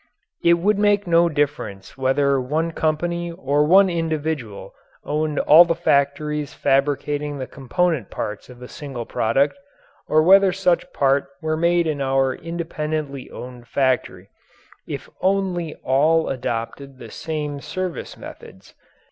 It 0.43 0.55
would 0.55 0.79
make 0.79 1.05
no 1.05 1.29
difference 1.29 1.95
whether 1.95 2.41
one 2.41 2.71
company 2.71 3.31
or 3.31 3.67
one 3.67 3.87
individual 3.87 4.73
owned 5.03 5.37
all 5.37 5.63
the 5.63 5.75
factories 5.75 6.55
fabricating 6.55 7.37
the 7.37 7.45
component 7.45 8.09
parts 8.09 8.49
of 8.49 8.63
a 8.63 8.67
single 8.67 9.05
product, 9.05 9.55
or 10.07 10.23
whether 10.23 10.51
such 10.51 10.91
part 10.91 11.27
were 11.39 11.55
made 11.55 11.85
in 11.85 12.01
our 12.01 12.33
independently 12.33 13.29
owned 13.29 13.67
factory, 13.67 14.29
if 14.87 15.07
only 15.21 15.75
all 15.83 16.29
adopted 16.29 16.97
the 16.97 17.11
same 17.11 17.59
service 17.59 18.17
methods. 18.17 18.73